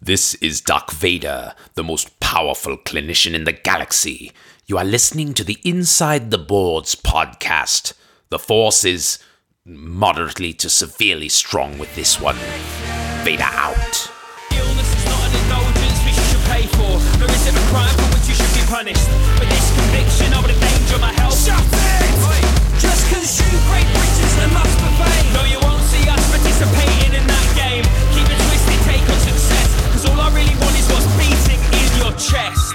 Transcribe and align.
This 0.00 0.34
is 0.36 0.60
Doc 0.60 0.92
Vader, 0.92 1.54
the 1.74 1.82
most 1.82 2.20
powerful 2.20 2.78
clinician 2.78 3.34
in 3.34 3.42
the 3.42 3.52
galaxy. 3.52 4.30
You 4.64 4.78
are 4.78 4.84
listening 4.84 5.34
to 5.34 5.42
the 5.42 5.58
Inside 5.64 6.30
the 6.30 6.38
Boards 6.38 6.94
podcast. 6.94 7.94
The 8.30 8.38
force 8.38 8.84
is 8.84 9.18
moderately 9.66 10.52
to 10.54 10.70
severely 10.70 11.28
strong 11.28 11.78
with 11.78 11.92
this 11.96 12.20
one. 12.20 12.36
Vader 13.26 13.42
out. 13.42 13.74
Illness 14.54 14.86
is 14.86 15.04
not 15.04 15.18
an 15.18 15.34
indulgence 15.34 15.98
which 16.06 16.14
you 16.14 16.26
should 16.30 16.46
pay 16.46 16.64
for, 16.78 16.94
nor 17.18 17.26
is 17.34 17.50
it 17.50 17.58
a 17.58 17.64
crime 17.66 17.90
for 17.98 18.08
which 18.14 18.30
you 18.30 18.38
should 18.38 18.54
be 18.54 18.62
punished. 18.70 19.08
With 19.42 19.50
this 19.50 19.66
conviction, 19.82 20.30
I 20.30 20.38
would 20.40 20.54
endanger 20.54 20.98
my 21.02 21.12
health. 21.18 21.42
Shut 21.42 21.58
it! 21.58 22.78
Just 22.78 23.02
cause 23.10 23.34
you 23.42 23.50
break 23.66 23.82
bridges, 23.90 24.32
there 24.38 24.52
must 24.54 24.78
be. 24.78 24.88
No, 25.34 25.42
you 25.42 25.58
won't 25.58 25.82
see 25.90 26.06
us 26.06 26.22
participating 26.30 27.18
in 27.18 27.26
that 27.26 27.46
game. 27.58 27.82
Keep 28.14 28.30
it 28.30 28.38
twisted, 28.46 28.78
take 28.86 29.02
on 29.02 29.18
success. 29.26 29.77
Cause 30.38 30.46
all 30.46 30.46
I 30.46 30.46
really 30.46 30.54
want 30.60 30.78
is 30.78 30.86
what's 30.88 31.06
beating 31.18 31.60
in 31.72 31.88
your 31.98 32.12
chest. 32.12 32.74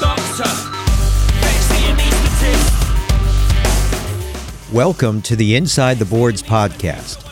Doctor, 0.00 0.50
fix 1.40 1.68
the 1.68 1.80
anaesthetist. 1.88 2.68
Welcome 4.72 5.22
to 5.22 5.36
the 5.36 5.56
Inside 5.56 5.98
the 5.98 6.04
Boards 6.04 6.42
podcast, 6.42 7.22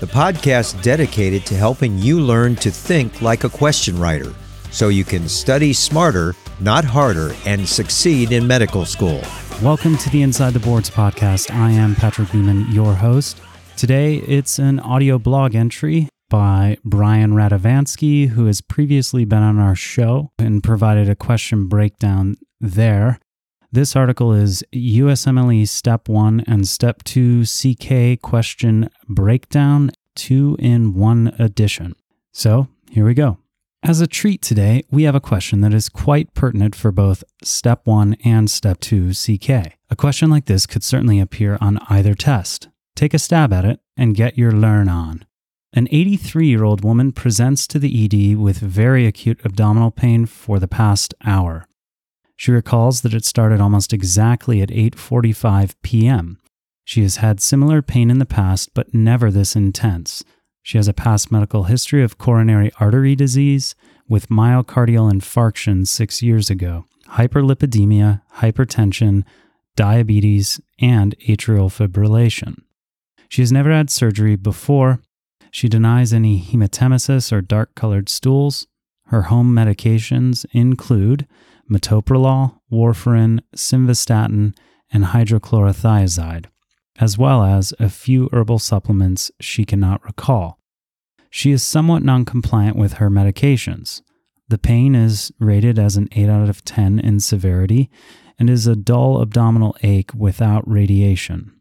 the 0.00 0.06
podcast 0.06 0.80
dedicated 0.82 1.44
to 1.46 1.54
helping 1.56 1.98
you 1.98 2.20
learn 2.20 2.54
to 2.56 2.70
think 2.70 3.22
like 3.22 3.42
a 3.44 3.48
question 3.48 3.98
writer 3.98 4.32
so 4.70 4.88
you 4.88 5.02
can 5.04 5.28
study 5.28 5.72
smarter, 5.72 6.36
not 6.60 6.84
harder, 6.84 7.34
and 7.44 7.68
succeed 7.68 8.30
in 8.32 8.46
medical 8.46 8.84
school. 8.84 9.20
Welcome 9.62 9.96
to 9.98 10.10
the 10.10 10.22
Inside 10.22 10.52
the 10.52 10.60
Boards 10.60 10.90
podcast. 10.90 11.52
I 11.52 11.70
am 11.72 11.96
Patrick 11.96 12.30
Beeman, 12.30 12.70
your 12.70 12.94
host. 12.94 13.40
Today 13.76 14.16
it's 14.16 14.60
an 14.60 14.78
audio 14.80 15.18
blog 15.18 15.56
entry 15.56 16.08
by 16.28 16.78
Brian 16.84 17.32
Radovansky, 17.32 18.28
who 18.28 18.46
has 18.46 18.60
previously 18.60 19.24
been 19.24 19.42
on 19.42 19.58
our 19.58 19.74
show 19.74 20.32
and 20.38 20.62
provided 20.62 21.08
a 21.08 21.16
question 21.16 21.68
breakdown 21.68 22.36
there. 22.60 23.18
This 23.70 23.94
article 23.94 24.32
is 24.32 24.64
USMLE 24.74 25.68
Step 25.68 26.08
1 26.08 26.44
and 26.46 26.66
Step 26.66 27.02
2 27.04 27.44
CK 27.44 28.20
Question 28.20 28.88
Breakdown 29.08 29.90
2 30.14 30.56
in 30.58 30.94
1 30.94 31.34
edition. 31.38 31.94
So 32.32 32.68
here 32.90 33.04
we 33.04 33.14
go. 33.14 33.38
As 33.82 34.00
a 34.00 34.06
treat 34.06 34.42
today, 34.42 34.84
we 34.90 35.04
have 35.04 35.14
a 35.14 35.20
question 35.20 35.60
that 35.60 35.72
is 35.72 35.88
quite 35.88 36.34
pertinent 36.34 36.74
for 36.74 36.90
both 36.90 37.22
Step 37.44 37.82
1 37.84 38.16
and 38.24 38.50
Step 38.50 38.80
2 38.80 39.12
CK. 39.12 39.50
A 39.90 39.96
question 39.96 40.30
like 40.30 40.46
this 40.46 40.66
could 40.66 40.82
certainly 40.82 41.20
appear 41.20 41.58
on 41.60 41.78
either 41.88 42.14
test. 42.14 42.68
Take 42.96 43.14
a 43.14 43.18
stab 43.18 43.52
at 43.52 43.64
it 43.64 43.80
and 43.96 44.16
get 44.16 44.36
your 44.36 44.50
learn 44.50 44.88
on. 44.88 45.24
An 45.78 45.86
83 45.92 46.48
year 46.48 46.64
old 46.64 46.82
woman 46.82 47.12
presents 47.12 47.64
to 47.68 47.78
the 47.78 48.04
ED 48.04 48.36
with 48.36 48.58
very 48.58 49.06
acute 49.06 49.40
abdominal 49.44 49.92
pain 49.92 50.26
for 50.26 50.58
the 50.58 50.66
past 50.66 51.14
hour. 51.24 51.68
She 52.34 52.50
recalls 52.50 53.02
that 53.02 53.14
it 53.14 53.24
started 53.24 53.60
almost 53.60 53.92
exactly 53.92 54.60
at 54.60 54.70
8:45 54.70 55.76
p.m. 55.84 56.40
She 56.82 57.02
has 57.02 57.18
had 57.18 57.40
similar 57.40 57.80
pain 57.80 58.10
in 58.10 58.18
the 58.18 58.26
past 58.26 58.74
but 58.74 58.92
never 58.92 59.30
this 59.30 59.54
intense. 59.54 60.24
She 60.64 60.78
has 60.78 60.88
a 60.88 60.92
past 60.92 61.30
medical 61.30 61.62
history 61.70 62.02
of 62.02 62.18
coronary 62.18 62.72
artery 62.80 63.14
disease 63.14 63.76
with 64.08 64.30
myocardial 64.30 65.12
infarction 65.12 65.86
6 65.86 66.22
years 66.24 66.50
ago, 66.50 66.86
hyperlipidemia, 67.10 68.22
hypertension, 68.38 69.22
diabetes, 69.76 70.60
and 70.80 71.16
atrial 71.28 71.70
fibrillation. 71.70 72.62
She 73.28 73.42
has 73.42 73.52
never 73.52 73.70
had 73.70 73.90
surgery 73.90 74.34
before. 74.34 74.98
She 75.50 75.68
denies 75.68 76.12
any 76.12 76.40
hematemesis 76.40 77.32
or 77.32 77.40
dark 77.40 77.74
colored 77.74 78.08
stools. 78.08 78.66
Her 79.06 79.22
home 79.22 79.54
medications 79.54 80.44
include 80.52 81.26
metoprolol, 81.70 82.60
warfarin, 82.70 83.40
simvastatin, 83.54 84.54
and 84.90 85.04
hydrochlorothiazide, 85.04 86.46
as 86.98 87.18
well 87.18 87.42
as 87.42 87.74
a 87.78 87.88
few 87.88 88.28
herbal 88.32 88.58
supplements 88.58 89.30
she 89.40 89.64
cannot 89.64 90.04
recall. 90.04 90.58
She 91.30 91.52
is 91.52 91.62
somewhat 91.62 92.02
noncompliant 92.02 92.76
with 92.76 92.94
her 92.94 93.10
medications. 93.10 94.02
The 94.48 94.58
pain 94.58 94.94
is 94.94 95.30
rated 95.38 95.78
as 95.78 95.96
an 95.96 96.08
8 96.12 96.28
out 96.28 96.48
of 96.48 96.64
10 96.64 97.00
in 97.00 97.20
severity 97.20 97.90
and 98.38 98.48
is 98.48 98.66
a 98.66 98.76
dull 98.76 99.20
abdominal 99.20 99.76
ache 99.82 100.12
without 100.14 100.66
radiation. 100.68 101.52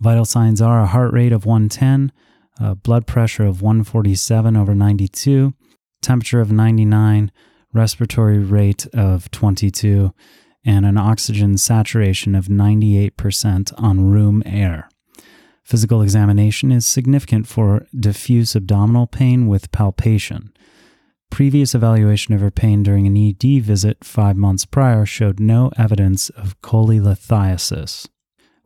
Vital 0.00 0.24
signs 0.24 0.62
are 0.62 0.80
a 0.80 0.86
heart 0.86 1.12
rate 1.12 1.32
of 1.32 1.46
110, 1.46 2.12
a 2.60 2.74
blood 2.74 3.06
pressure 3.06 3.46
of 3.46 3.62
147 3.62 4.56
over 4.56 4.74
92, 4.74 5.54
temperature 6.02 6.40
of 6.40 6.52
99, 6.52 7.30
respiratory 7.72 8.38
rate 8.38 8.86
of 8.92 9.30
22, 9.30 10.12
and 10.64 10.84
an 10.84 10.98
oxygen 10.98 11.56
saturation 11.56 12.34
of 12.34 12.46
98% 12.46 13.72
on 13.78 14.10
room 14.10 14.42
air. 14.44 14.88
Physical 15.62 16.02
examination 16.02 16.72
is 16.72 16.86
significant 16.86 17.46
for 17.46 17.86
diffuse 17.94 18.56
abdominal 18.56 19.06
pain 19.06 19.46
with 19.46 19.70
palpation. 19.70 20.52
Previous 21.30 21.74
evaluation 21.74 22.34
of 22.34 22.40
her 22.40 22.50
pain 22.50 22.82
during 22.82 23.06
an 23.06 23.16
ED 23.16 23.62
visit 23.62 24.02
five 24.02 24.36
months 24.36 24.64
prior 24.64 25.04
showed 25.04 25.38
no 25.38 25.70
evidence 25.76 26.30
of 26.30 26.58
cholelithiasis. 26.62 28.08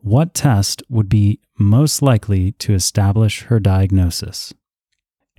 What 0.03 0.33
test 0.33 0.83
would 0.89 1.07
be 1.07 1.39
most 1.57 2.01
likely 2.01 2.51
to 2.59 2.73
establish 2.73 3.43
her 3.43 3.57
diagnosis? 3.57 4.53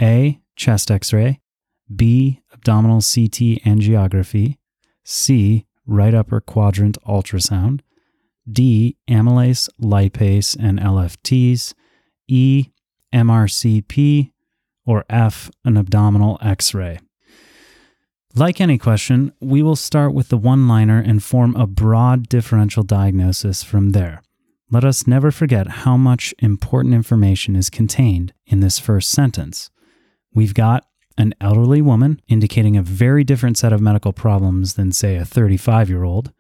A. 0.00 0.41
Chest 0.56 0.91
x 0.91 1.12
ray. 1.12 1.42
B. 1.94 2.41
Abdominal 2.50 3.03
CT 3.03 3.60
angiography. 3.66 4.56
C. 5.04 5.66
Right 5.86 6.14
upper 6.14 6.41
quadrant 6.41 6.97
ultrasound. 7.06 7.80
D. 8.50 8.97
Amylase, 9.06 9.69
lipase, 9.78 10.56
and 10.58 10.80
LFTs. 10.80 11.74
E. 12.26 12.69
MRCP. 13.12 14.30
Or 14.86 15.04
F. 15.10 15.50
An 15.66 15.77
abdominal 15.77 16.39
x 16.41 16.72
ray. 16.72 17.00
Like 18.34 18.62
any 18.62 18.78
question, 18.78 19.34
we 19.41 19.62
will 19.62 19.77
start 19.77 20.15
with 20.15 20.30
the 20.30 20.39
one 20.39 20.66
liner 20.66 21.00
and 21.00 21.22
form 21.22 21.54
a 21.54 21.66
broad 21.66 22.30
differential 22.30 22.83
diagnosis 22.83 23.62
from 23.62 23.91
there. 23.91 24.22
Let 24.74 24.84
us 24.84 25.06
never 25.06 25.30
forget 25.30 25.68
how 25.68 25.97
much 25.97 26.34
important 26.41 26.94
information 26.94 27.54
is 27.54 27.71
contained 27.71 28.32
in 28.44 28.59
this 28.59 28.80
first 28.80 29.10
sentence. 29.10 29.71
We've 30.34 30.53
got 30.53 30.84
an 31.16 31.32
elderly 31.41 31.80
woman 31.80 32.21
indicating 32.26 32.76
a 32.76 32.82
very 32.82 33.22
different 33.22 33.56
set 33.56 33.72
of 33.72 33.80
medical 33.80 34.12
problems 34.12 34.74
than, 34.74 34.91
say, 34.91 35.15
a 35.15 35.24
35 35.24 35.88
year 35.88 36.03
old. 36.03 36.32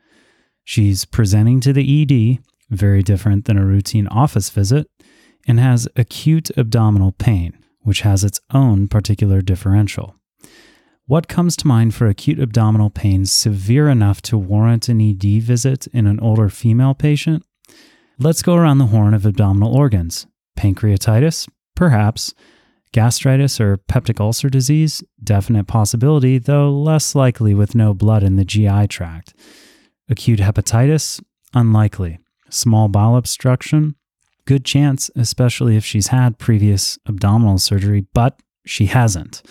She's 0.64 1.04
presenting 1.04 1.60
to 1.60 1.72
the 1.72 2.02
ED, 2.02 2.42
very 2.70 3.04
different 3.04 3.44
than 3.44 3.56
a 3.56 3.64
routine 3.64 4.08
office 4.08 4.50
visit, 4.50 4.88
and 5.46 5.60
has 5.60 5.86
acute 5.94 6.50
abdominal 6.56 7.12
pain, 7.12 7.56
which 7.82 8.00
has 8.00 8.24
its 8.24 8.40
own 8.52 8.88
particular 8.88 9.42
differential. 9.42 10.16
What 11.06 11.28
comes 11.28 11.56
to 11.58 11.68
mind 11.68 11.94
for 11.94 12.08
acute 12.08 12.40
abdominal 12.40 12.90
pain 12.90 13.26
severe 13.26 13.88
enough 13.88 14.20
to 14.22 14.36
warrant 14.36 14.88
an 14.88 15.00
ED 15.00 15.40
visit 15.40 15.86
in 15.92 16.08
an 16.08 16.18
older 16.18 16.48
female 16.48 16.94
patient? 16.94 17.44
Let's 18.18 18.42
go 18.42 18.54
around 18.54 18.78
the 18.78 18.86
horn 18.86 19.12
of 19.12 19.26
abdominal 19.26 19.74
organs. 19.74 20.26
Pancreatitis? 20.56 21.48
Perhaps. 21.74 22.32
Gastritis 22.92 23.60
or 23.60 23.78
peptic 23.78 24.20
ulcer 24.20 24.48
disease? 24.48 25.02
Definite 25.22 25.66
possibility, 25.66 26.38
though 26.38 26.70
less 26.70 27.16
likely 27.16 27.54
with 27.54 27.74
no 27.74 27.92
blood 27.92 28.22
in 28.22 28.36
the 28.36 28.44
GI 28.44 28.86
tract. 28.86 29.34
Acute 30.08 30.38
hepatitis? 30.38 31.20
Unlikely. 31.54 32.20
Small 32.50 32.86
bowel 32.88 33.16
obstruction? 33.16 33.96
Good 34.44 34.64
chance, 34.64 35.10
especially 35.16 35.76
if 35.76 35.84
she's 35.84 36.08
had 36.08 36.38
previous 36.38 36.98
abdominal 37.06 37.58
surgery, 37.58 38.06
but 38.14 38.38
she 38.64 38.86
hasn't. 38.86 39.42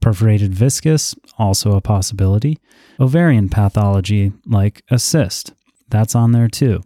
Perforated 0.00 0.52
viscus, 0.54 1.16
Also 1.36 1.72
a 1.72 1.80
possibility. 1.80 2.58
Ovarian 3.00 3.48
pathology, 3.48 4.32
like 4.46 4.82
a 4.88 5.00
cyst? 5.00 5.52
That's 5.88 6.14
on 6.14 6.30
there 6.30 6.48
too. 6.48 6.82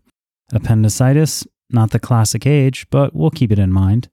Appendicitis? 0.52 1.46
Not 1.70 1.90
the 1.90 1.98
classic 1.98 2.46
age, 2.46 2.86
but 2.90 3.14
we'll 3.14 3.30
keep 3.30 3.52
it 3.52 3.58
in 3.58 3.72
mind. 3.72 4.08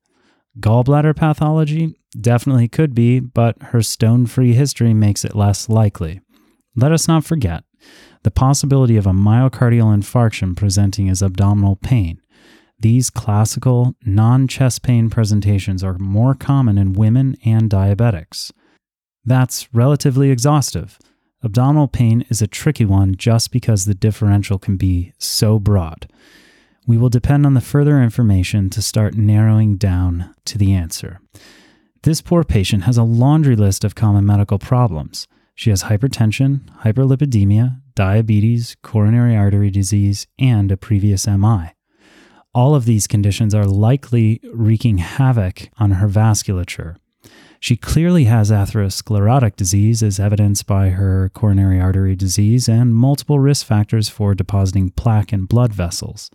Gallbladder 0.60 1.16
pathology? 1.16 1.96
Definitely 2.20 2.68
could 2.68 2.94
be, 2.94 3.20
but 3.20 3.62
her 3.62 3.82
stone 3.82 4.26
free 4.26 4.54
history 4.54 4.94
makes 4.94 5.26
it 5.26 5.36
less 5.36 5.70
likely. 5.70 6.22
Let 6.76 6.92
us 6.92 7.08
not 7.08 7.24
forget 7.24 7.64
the 8.24 8.32
possibility 8.32 8.98
of 8.98 9.06
a 9.06 9.12
myocardial 9.12 9.96
infarction 9.96 10.56
presenting 10.56 11.10
as 11.10 11.22
abdominal 11.22 11.76
pain. 11.76 12.20
These 12.80 13.10
classical, 13.10 13.96
non 14.06 14.48
chest 14.48 14.82
pain 14.82 15.10
presentations 15.10 15.84
are 15.84 15.98
more 15.98 16.34
common 16.34 16.78
in 16.78 16.94
women 16.94 17.38
and 17.46 17.70
diabetics. 17.70 18.52
That's 19.24 19.74
relatively 19.74 20.30
exhaustive. 20.30 21.00
Abdominal 21.44 21.88
pain 21.88 22.26
is 22.30 22.42
a 22.42 22.48
tricky 22.48 22.86
one 22.86 23.16
just 23.16 23.52
because 23.52 23.86
the 23.86 23.94
differential 23.94 24.58
can 24.58 24.78
be 24.78 25.14
so 25.18 25.60
broad. 25.60 26.08
We 26.88 26.98
will 26.98 27.10
depend 27.10 27.46
on 27.46 27.54
the 27.54 27.62
further 27.62 28.02
information 28.02 28.70
to 28.72 28.82
start 28.82 29.16
narrowing 29.16 29.78
down 29.78 30.34
to 30.46 30.58
the 30.58 30.74
answer. 30.74 31.20
This 32.04 32.22
poor 32.22 32.44
patient 32.44 32.84
has 32.84 32.98
a 32.98 33.04
laundry 33.04 33.56
list 33.56 33.84
of 33.84 33.96
common 33.96 34.26
medical 34.26 34.60
problems. 34.60 35.28
She 35.56 35.72
has 35.72 35.84
hypertension, 35.84 36.62
hyperlipidemia, 36.82 37.82
diabetes, 37.96 38.76
coronary 38.84 39.36
artery 39.36 39.72
disease, 39.72 40.28
and 40.38 40.72
a 40.72 40.78
previous 40.78 41.26
MI. 41.26 41.72
All 42.54 42.76
of 42.76 42.86
these 42.86 43.08
conditions 43.08 43.56
are 43.56 43.66
likely 43.66 44.40
wreaking 44.54 45.00
havoc 45.00 45.70
on 45.78 45.92
her 45.92 46.08
vasculature. 46.08 46.98
She 47.66 47.76
clearly 47.76 48.26
has 48.26 48.52
atherosclerotic 48.52 49.56
disease, 49.56 50.04
as 50.04 50.20
evidenced 50.20 50.68
by 50.68 50.90
her 50.90 51.32
coronary 51.34 51.82
artery 51.82 52.16
disease 52.16 52.70
and 52.70 52.94
multiple 52.94 53.40
risk 53.40 53.66
factors 53.66 54.08
for 54.08 54.36
depositing 54.36 54.92
plaque 54.92 55.34
in 55.34 55.46
blood 55.46 55.74
vessels. 55.74 56.30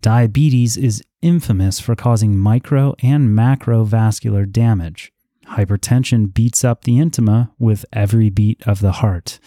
Diabetes 0.00 0.78
is 0.78 1.02
infamous 1.20 1.78
for 1.78 1.94
causing 1.94 2.38
micro 2.38 2.94
and 3.02 3.36
macrovascular 3.36 4.50
damage. 4.50 5.12
Hypertension 5.44 6.32
beats 6.32 6.64
up 6.64 6.84
the 6.84 6.96
intima 6.96 7.50
with 7.58 7.84
every 7.92 8.30
beat 8.30 8.66
of 8.66 8.80
the 8.80 8.92
heart, 8.92 9.40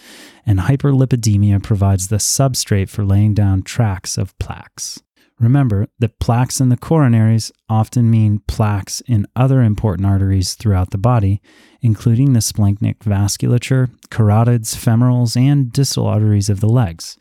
and 0.46 0.60
hyperlipidemia 0.60 1.60
provides 1.60 2.06
the 2.06 2.18
substrate 2.18 2.88
for 2.88 3.04
laying 3.04 3.34
down 3.34 3.62
tracks 3.64 4.16
of 4.16 4.38
plaques. 4.38 5.02
Remember 5.40 5.88
that 5.98 6.20
plaques 6.20 6.60
in 6.60 6.68
the 6.68 6.76
coronaries 6.76 7.50
often 7.68 8.10
mean 8.10 8.40
plaques 8.46 9.00
in 9.02 9.26
other 9.34 9.62
important 9.62 10.06
arteries 10.06 10.54
throughout 10.54 10.90
the 10.90 10.98
body, 10.98 11.42
including 11.82 12.32
the 12.32 12.40
splanchnic 12.40 12.98
vasculature, 12.98 13.90
carotids, 14.10 14.76
femorals, 14.76 15.36
and 15.36 15.72
distal 15.72 16.06
arteries 16.06 16.48
of 16.48 16.60
the 16.60 16.68
legs. 16.68 17.16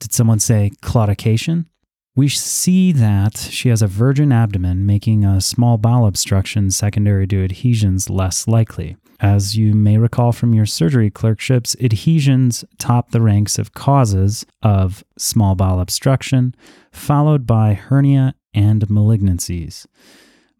Did 0.00 0.12
someone 0.12 0.40
say 0.40 0.72
claudication? 0.82 1.66
We 2.20 2.28
see 2.28 2.92
that 2.92 3.38
she 3.38 3.70
has 3.70 3.80
a 3.80 3.86
virgin 3.86 4.30
abdomen, 4.30 4.84
making 4.84 5.24
a 5.24 5.40
small 5.40 5.78
bowel 5.78 6.06
obstruction 6.06 6.70
secondary 6.70 7.26
to 7.28 7.42
adhesions 7.42 8.10
less 8.10 8.46
likely. 8.46 8.98
As 9.20 9.56
you 9.56 9.72
may 9.72 9.96
recall 9.96 10.30
from 10.32 10.52
your 10.52 10.66
surgery 10.66 11.08
clerkships, 11.08 11.74
adhesions 11.80 12.62
top 12.78 13.12
the 13.12 13.22
ranks 13.22 13.58
of 13.58 13.72
causes 13.72 14.44
of 14.60 15.02
small 15.16 15.54
bowel 15.54 15.80
obstruction, 15.80 16.54
followed 16.92 17.46
by 17.46 17.72
hernia 17.72 18.34
and 18.52 18.86
malignancies. 18.88 19.86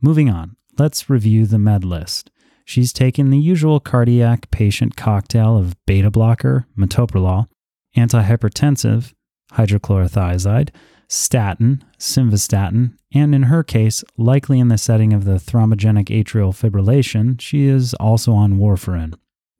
Moving 0.00 0.30
on, 0.30 0.56
let's 0.78 1.10
review 1.10 1.44
the 1.44 1.58
med 1.58 1.84
list. 1.84 2.30
She's 2.64 2.90
taken 2.90 3.28
the 3.28 3.38
usual 3.38 3.80
cardiac 3.80 4.50
patient 4.50 4.96
cocktail 4.96 5.58
of 5.58 5.76
beta 5.84 6.10
blocker, 6.10 6.66
metoprolol, 6.74 7.48
antihypertensive, 7.94 9.12
hydrochlorothiazide, 9.52 10.70
statin, 11.10 11.82
simvastatin, 11.98 12.94
and 13.12 13.34
in 13.34 13.44
her 13.44 13.64
case, 13.64 14.04
likely 14.16 14.60
in 14.60 14.68
the 14.68 14.78
setting 14.78 15.12
of 15.12 15.24
the 15.24 15.32
thrombogenic 15.32 16.06
atrial 16.06 16.54
fibrillation, 16.54 17.38
she 17.40 17.66
is 17.66 17.92
also 17.94 18.32
on 18.32 18.58
warfarin. 18.58 19.12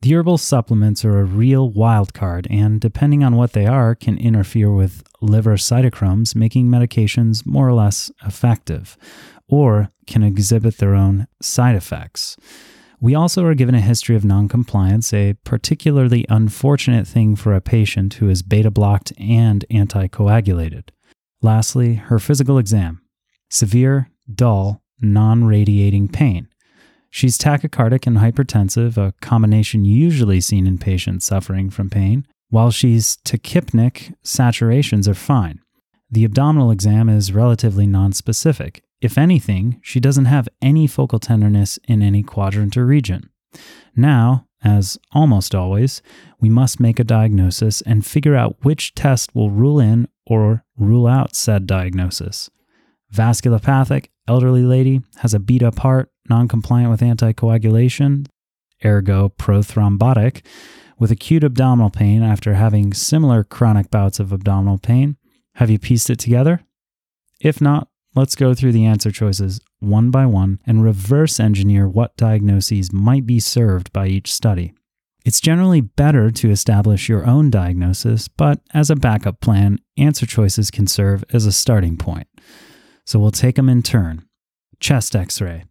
The 0.02 0.14
herbal 0.14 0.38
supplements 0.38 1.04
are 1.04 1.18
a 1.18 1.24
real 1.24 1.68
wild 1.68 2.14
card, 2.14 2.46
and 2.48 2.80
depending 2.80 3.22
on 3.24 3.36
what 3.36 3.52
they 3.52 3.66
are, 3.66 3.94
can 3.94 4.16
interfere 4.16 4.72
with 4.72 5.02
liver 5.20 5.56
cytochromes, 5.56 6.34
making 6.34 6.68
medications 6.68 7.44
more 7.44 7.68
or 7.68 7.74
less 7.74 8.10
effective, 8.24 8.96
or 9.48 9.90
can 10.06 10.22
exhibit 10.22 10.78
their 10.78 10.94
own 10.94 11.26
side 11.42 11.74
effects. 11.74 12.36
We 13.00 13.14
also 13.14 13.44
are 13.44 13.54
given 13.54 13.74
a 13.74 13.80
history 13.80 14.14
of 14.14 14.24
noncompliance, 14.24 15.12
a 15.12 15.34
particularly 15.44 16.24
unfortunate 16.28 17.08
thing 17.08 17.34
for 17.34 17.54
a 17.54 17.60
patient 17.60 18.14
who 18.14 18.28
is 18.28 18.42
beta 18.42 18.70
blocked 18.70 19.12
and 19.18 19.64
anticoagulated. 19.70 20.90
Lastly, 21.42 21.94
her 21.94 22.18
physical 22.18 22.58
exam 22.58 23.00
severe, 23.48 24.10
dull, 24.32 24.82
non 25.00 25.44
radiating 25.44 26.08
pain. 26.08 26.48
She's 27.10 27.38
tachycardic 27.38 28.06
and 28.06 28.18
hypertensive, 28.18 28.96
a 28.96 29.12
combination 29.20 29.84
usually 29.84 30.40
seen 30.40 30.66
in 30.66 30.78
patients 30.78 31.24
suffering 31.24 31.70
from 31.70 31.90
pain. 31.90 32.26
While 32.50 32.70
she's 32.70 33.16
tachypneic, 33.24 34.14
saturations 34.24 35.08
are 35.08 35.14
fine. 35.14 35.60
The 36.10 36.24
abdominal 36.24 36.70
exam 36.70 37.08
is 37.08 37.32
relatively 37.32 37.86
nonspecific. 37.86 38.80
If 39.00 39.16
anything, 39.16 39.80
she 39.82 39.98
doesn't 39.98 40.26
have 40.26 40.48
any 40.60 40.86
focal 40.86 41.18
tenderness 41.18 41.78
in 41.88 42.02
any 42.02 42.22
quadrant 42.22 42.76
or 42.76 42.84
region. 42.84 43.30
Now, 43.96 44.46
as 44.62 44.98
almost 45.12 45.54
always, 45.54 46.02
we 46.40 46.48
must 46.48 46.80
make 46.80 46.98
a 46.98 47.04
diagnosis 47.04 47.80
and 47.82 48.04
figure 48.04 48.36
out 48.36 48.56
which 48.62 48.94
test 48.94 49.34
will 49.34 49.50
rule 49.50 49.80
in 49.80 50.08
or 50.26 50.64
rule 50.76 51.06
out 51.06 51.34
said 51.34 51.66
diagnosis. 51.66 52.50
Vasculopathic, 53.12 54.06
elderly 54.28 54.62
lady, 54.62 55.00
has 55.18 55.34
a 55.34 55.40
beat 55.40 55.62
up 55.62 55.80
heart, 55.80 56.10
non 56.28 56.46
compliant 56.46 56.90
with 56.90 57.00
anticoagulation, 57.00 58.26
ergo 58.84 59.32
prothrombotic, 59.38 60.42
with 60.98 61.10
acute 61.10 61.42
abdominal 61.42 61.90
pain 61.90 62.22
after 62.22 62.54
having 62.54 62.92
similar 62.92 63.42
chronic 63.42 63.90
bouts 63.90 64.20
of 64.20 64.32
abdominal 64.32 64.78
pain. 64.78 65.16
Have 65.54 65.70
you 65.70 65.78
pieced 65.78 66.10
it 66.10 66.18
together? 66.18 66.60
If 67.40 67.60
not, 67.60 67.88
let's 68.14 68.34
go 68.34 68.54
through 68.54 68.72
the 68.72 68.84
answer 68.84 69.10
choices 69.10 69.60
one 69.78 70.10
by 70.10 70.26
one 70.26 70.60
and 70.66 70.84
reverse 70.84 71.40
engineer 71.40 71.88
what 71.88 72.16
diagnoses 72.16 72.92
might 72.92 73.26
be 73.26 73.40
served 73.40 73.92
by 73.92 74.06
each 74.06 74.32
study. 74.32 74.74
It's 75.24 75.40
generally 75.40 75.80
better 75.80 76.30
to 76.30 76.50
establish 76.50 77.08
your 77.08 77.26
own 77.26 77.50
diagnosis, 77.50 78.28
but 78.28 78.60
as 78.72 78.88
a 78.88 78.96
backup 78.96 79.40
plan, 79.40 79.78
answer 79.96 80.26
choices 80.26 80.70
can 80.70 80.86
serve 80.86 81.24
as 81.32 81.44
a 81.44 81.52
starting 81.52 81.96
point. 81.96 82.26
So 83.04 83.18
we'll 83.18 83.30
take 83.30 83.56
them 83.56 83.68
in 83.68 83.82
turn. 83.82 84.26
Chest 84.80 85.14
x 85.14 85.40
ray. 85.40 85.64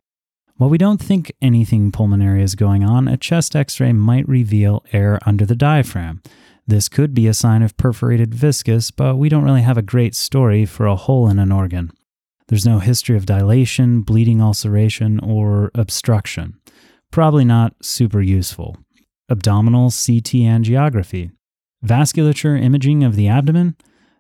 While 0.57 0.69
we 0.69 0.77
don't 0.77 1.01
think 1.01 1.31
anything 1.41 1.91
pulmonary 1.91 2.43
is 2.43 2.55
going 2.55 2.83
on, 2.83 3.07
a 3.07 3.17
chest 3.17 3.55
x 3.55 3.79
ray 3.79 3.93
might 3.93 4.27
reveal 4.27 4.83
air 4.91 5.19
under 5.25 5.45
the 5.45 5.55
diaphragm. 5.55 6.21
This 6.67 6.89
could 6.89 7.15
be 7.15 7.25
a 7.25 7.33
sign 7.33 7.63
of 7.63 7.77
perforated 7.77 8.35
viscus, 8.35 8.91
but 8.91 9.15
we 9.15 9.29
don't 9.29 9.45
really 9.45 9.63
have 9.63 9.77
a 9.77 9.81
great 9.81 10.13
story 10.13 10.65
for 10.65 10.85
a 10.85 10.95
hole 10.95 11.27
in 11.27 11.39
an 11.39 11.51
organ. 11.51 11.91
There's 12.49 12.65
no 12.65 12.79
history 12.79 13.15
of 13.15 13.27
dilation, 13.27 14.01
bleeding 14.01 14.41
ulceration, 14.41 15.19
or 15.19 15.69
obstruction. 15.75 16.59
Probably 17.11 17.45
not 17.45 17.75
super 17.81 18.21
useful 18.21 18.77
abdominal 19.29 19.91
CT 19.91 20.41
angiography, 20.49 21.31
vasculature 21.85 22.59
imaging 22.59 23.03
of 23.03 23.15
the 23.15 23.27
abdomen. 23.27 23.75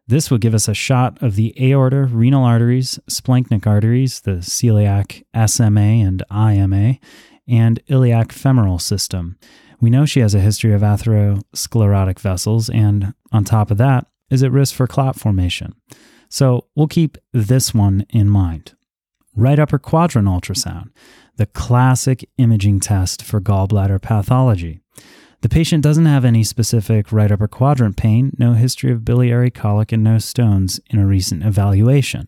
This 0.05 0.29
will 0.29 0.37
give 0.37 0.53
us 0.53 0.67
a 0.67 0.75
shot 0.75 1.19
of 1.23 1.35
the 1.35 1.55
aorta, 1.59 2.03
renal 2.03 2.43
arteries, 2.43 2.99
splanchnic 3.09 3.65
arteries, 3.65 4.21
the 4.21 4.37
celiac 4.43 5.23
SMA 5.49 5.81
and 5.81 6.23
IMA, 6.29 6.99
and 7.47 7.79
iliac 7.87 8.31
femoral 8.31 8.77
system. 8.77 9.39
We 9.81 9.89
know 9.89 10.05
she 10.05 10.19
has 10.19 10.35
a 10.35 10.39
history 10.39 10.73
of 10.73 10.81
atherosclerotic 10.81 12.19
vessels, 12.19 12.69
and 12.69 13.15
on 13.31 13.43
top 13.43 13.71
of 13.71 13.79
that, 13.79 14.05
is 14.29 14.43
at 14.43 14.51
risk 14.51 14.75
for 14.75 14.85
clot 14.85 15.15
formation. 15.15 15.73
So 16.29 16.67
we'll 16.75 16.87
keep 16.87 17.17
this 17.33 17.73
one 17.73 18.05
in 18.09 18.29
mind. 18.29 18.75
Right 19.35 19.59
upper 19.59 19.79
quadrant 19.79 20.27
ultrasound, 20.27 20.89
the 21.37 21.45
classic 21.45 22.29
imaging 22.37 22.79
test 22.81 23.23
for 23.23 23.41
gallbladder 23.41 24.01
pathology. 24.01 24.81
The 25.41 25.49
patient 25.49 25.83
doesn't 25.83 26.05
have 26.05 26.25
any 26.25 26.43
specific 26.43 27.13
right 27.13 27.31
upper 27.31 27.47
quadrant 27.47 27.95
pain, 27.95 28.35
no 28.37 28.53
history 28.53 28.91
of 28.91 29.05
biliary 29.05 29.49
colic, 29.49 29.93
and 29.93 30.03
no 30.03 30.17
stones 30.17 30.81
in 30.87 30.99
a 30.99 31.07
recent 31.07 31.43
evaluation. 31.43 32.27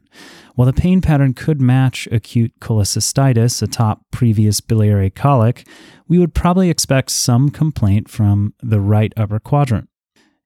While 0.55 0.65
the 0.65 0.73
pain 0.73 1.01
pattern 1.01 1.33
could 1.33 1.59
match 1.59 2.07
acute 2.09 2.53
cholecystitis, 2.61 3.61
atop 3.61 4.05
previous 4.11 4.61
biliary 4.61 5.09
colic, 5.09 5.67
we 6.07 6.19
would 6.19 6.33
probably 6.33 6.69
expect 6.69 7.11
some 7.11 7.49
complaint 7.49 8.09
from 8.09 8.53
the 8.63 8.79
right 8.79 9.13
upper 9.17 9.39
quadrant 9.39 9.89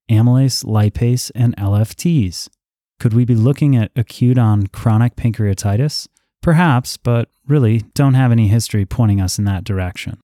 amylase, 0.09 0.63
lipase, 0.63 1.31
and 1.33 1.55
LFTs. 1.57 2.49
Could 2.99 3.13
we 3.13 3.25
be 3.25 3.35
looking 3.35 3.75
at 3.75 3.91
acute 3.95 4.37
on 4.37 4.67
chronic 4.67 5.15
pancreatitis? 5.15 6.07
Perhaps, 6.41 6.97
but 6.97 7.29
really 7.47 7.79
don't 7.93 8.13
have 8.13 8.31
any 8.31 8.47
history 8.47 8.85
pointing 8.85 9.19
us 9.19 9.37
in 9.37 9.45
that 9.45 9.63
direction. 9.63 10.19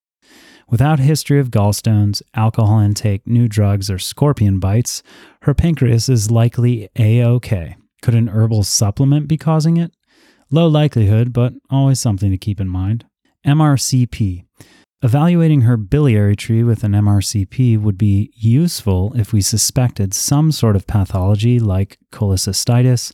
Without 0.69 0.99
history 0.99 1.37
of 1.37 1.51
gallstones, 1.51 2.21
alcohol 2.33 2.79
intake, 2.79 3.27
new 3.27 3.49
drugs, 3.49 3.91
or 3.91 3.99
scorpion 3.99 4.57
bites, 4.57 5.03
her 5.41 5.53
pancreas 5.53 6.07
is 6.07 6.31
likely 6.31 6.87
A 6.97 7.21
OK. 7.21 7.75
Could 8.01 8.15
an 8.15 8.29
herbal 8.29 8.63
supplement 8.63 9.27
be 9.27 9.37
causing 9.37 9.75
it? 9.77 9.91
Low 10.49 10.67
likelihood, 10.67 11.33
but 11.33 11.53
always 11.69 11.99
something 11.99 12.31
to 12.31 12.37
keep 12.37 12.61
in 12.61 12.69
mind. 12.69 13.05
MRCP. 13.45 14.45
Evaluating 15.03 15.62
her 15.62 15.77
biliary 15.77 16.36
tree 16.36 16.63
with 16.63 16.84
an 16.84 16.91
MRCP 16.91 17.81
would 17.81 17.98
be 17.98 18.31
useful 18.36 19.12
if 19.15 19.34
we 19.34 19.41
suspected 19.41 20.13
some 20.13 20.51
sort 20.51 20.75
of 20.75 20.86
pathology 20.86 21.60
like 21.60 21.98
cholecystitis, 22.12 23.12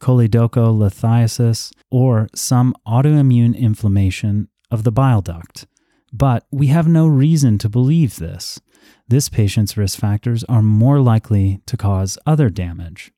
choledocholithiasis, 0.00 1.72
or 1.90 2.28
some 2.36 2.72
autoimmune 2.86 3.56
inflammation 3.58 4.48
of 4.70 4.84
the 4.84 4.92
bile 4.92 5.20
duct. 5.20 5.66
But 6.12 6.46
we 6.52 6.68
have 6.68 6.86
no 6.86 7.08
reason 7.08 7.58
to 7.58 7.68
believe 7.68 8.16
this. 8.16 8.60
This 9.08 9.28
patient's 9.28 9.76
risk 9.76 9.98
factors 9.98 10.44
are 10.44 10.62
more 10.62 11.00
likely 11.00 11.60
to 11.66 11.76
cause 11.76 12.16
other 12.24 12.48
damage. 12.48 13.10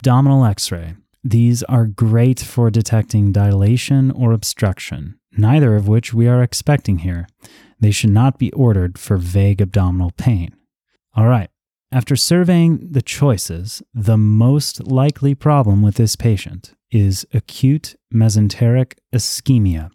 Abdominal 0.00 0.44
x 0.44 0.72
ray. 0.72 0.94
These 1.26 1.62
are 1.62 1.86
great 1.86 2.38
for 2.38 2.70
detecting 2.70 3.32
dilation 3.32 4.10
or 4.10 4.32
obstruction, 4.32 5.18
neither 5.32 5.74
of 5.74 5.88
which 5.88 6.12
we 6.12 6.28
are 6.28 6.42
expecting 6.42 6.98
here. 6.98 7.26
They 7.80 7.92
should 7.92 8.10
not 8.10 8.38
be 8.38 8.52
ordered 8.52 8.98
for 8.98 9.16
vague 9.16 9.62
abdominal 9.62 10.10
pain. 10.18 10.54
All 11.16 11.26
right, 11.26 11.48
after 11.90 12.14
surveying 12.14 12.88
the 12.90 13.00
choices, 13.00 13.82
the 13.94 14.18
most 14.18 14.86
likely 14.86 15.34
problem 15.34 15.80
with 15.80 15.94
this 15.94 16.14
patient 16.14 16.74
is 16.90 17.26
acute 17.32 17.96
mesenteric 18.12 18.94
ischemia. 19.12 19.90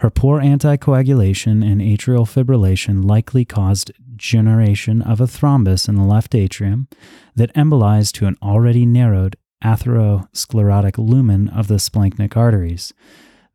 Her 0.00 0.10
poor 0.10 0.40
anticoagulation 0.40 1.64
and 1.64 1.80
atrial 1.80 2.26
fibrillation 2.26 3.04
likely 3.04 3.44
caused 3.44 3.92
generation 4.16 5.00
of 5.00 5.20
a 5.20 5.26
thrombus 5.26 5.88
in 5.88 5.94
the 5.94 6.04
left 6.04 6.34
atrium 6.34 6.88
that 7.36 7.54
embolized 7.54 8.14
to 8.14 8.26
an 8.26 8.36
already 8.42 8.84
narrowed 8.84 9.36
atherosclerotic 9.64 10.98
lumen 10.98 11.48
of 11.48 11.68
the 11.68 11.74
splanchnic 11.76 12.36
arteries. 12.36 12.92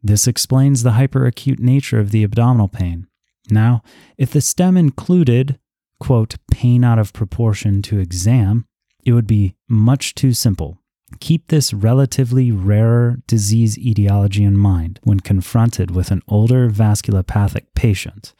This 0.04 0.28
explains 0.28 0.84
the 0.84 0.92
hyperacute 0.92 1.60
nature 1.60 2.00
of 2.00 2.12
the 2.12 2.24
abdominal 2.24 2.68
pain. 2.68 3.08
Now, 3.50 3.84
if 4.18 4.32
the 4.32 4.42
stem 4.42 4.78
included 4.78 5.60
quote, 6.00 6.36
pain 6.52 6.84
out 6.84 7.00
of 7.00 7.14
proportion 7.14 7.82
to 7.84 8.00
exam, 8.00 8.66
it 9.04 9.14
would 9.14 9.28
be 9.28 9.56
much 9.68 10.16
too 10.16 10.34
simple. 10.34 10.80
Keep 11.20 11.48
this 11.48 11.74
relatively 11.74 12.52
rarer 12.52 13.22
disease 13.28 13.78
etiology 13.78 14.44
in 14.44 14.58
mind 14.58 15.00
when 15.04 15.20
confronted 15.20 15.92
with 15.92 16.12
an 16.12 16.22
older 16.28 16.70
vasculopathic 16.70 17.66
patient. 17.76 18.34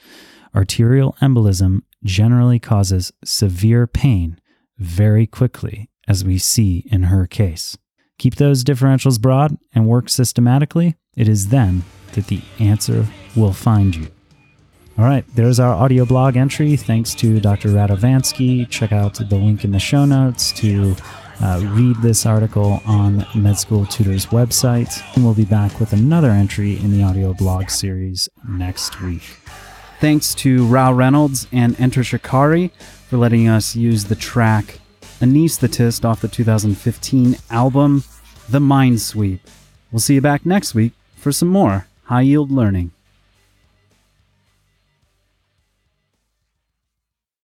Arterial 0.56 1.16
embolism 1.22 1.82
generally 2.04 2.60
causes 2.60 3.12
severe 3.24 3.88
pain 3.88 4.40
very 4.78 5.26
quickly, 5.26 5.90
as 6.08 6.24
we 6.24 6.38
see 6.38 6.86
in 6.92 7.04
her 7.04 7.28
case. 7.28 7.78
Keep 8.18 8.36
those 8.36 8.64
differentials 8.64 9.20
broad 9.20 9.58
and 9.74 9.88
work 9.88 10.10
systematically. 10.10 10.96
It 11.16 11.28
is 11.28 11.50
then 11.50 11.84
that 12.14 12.28
the 12.28 12.42
answer 12.60 13.06
will 13.36 13.54
find 13.54 13.96
you. 13.96 14.08
All 14.98 15.04
right, 15.04 15.26
there's 15.36 15.60
our 15.60 15.74
audio 15.74 16.06
blog 16.06 16.38
entry. 16.38 16.78
Thanks 16.78 17.14
to 17.16 17.42
Dr. 17.42 17.70
Radovansky. 17.70 18.70
Check 18.70 18.94
out 18.94 19.16
the 19.16 19.36
link 19.36 19.66
in 19.66 19.72
the 19.72 19.80
show 19.80 20.06
notes 20.06 20.54
to 20.54 20.96
uh, 21.42 21.62
read 21.74 21.98
this 21.98 22.26
article 22.26 22.82
on 22.86 23.26
Med 23.36 23.58
School 23.58 23.86
Tutor's 23.86 24.28
website. 24.28 25.04
And 25.16 25.26
we'll 25.26 25.34
be 25.34 25.44
back 25.44 25.82
with 25.82 25.92
another 25.92 26.30
entry 26.30 26.78
in 26.78 26.92
the 26.92 27.04
audio 27.04 27.34
blog 27.34 27.70
series 27.70 28.30
next 28.48 29.02
week. 29.02 29.24
Thanks 30.00 30.34
to 30.36 30.66
Rou 30.66 30.94
Reynolds 30.94 31.48
and 31.52 31.78
Enter 31.80 32.04
Shikari 32.04 32.72
for 33.10 33.18
letting 33.18 33.50
us 33.50 33.76
use 33.76 34.06
the 34.06 34.16
track 34.16 34.80
Anesthetist 35.22 36.04
off 36.04 36.22
the 36.22 36.28
2015 36.28 37.38
album 37.50 38.04
The 38.50 38.60
Mindsweep. 38.60 39.40
We'll 39.92 40.00
see 40.00 40.16
you 40.16 40.22
back 40.22 40.46
next 40.46 40.76
week 40.76 40.92
for 41.16 41.32
some 41.32 41.48
more 41.48 41.88
high 42.04 42.22
yield 42.22 42.52
learning. 42.52 42.92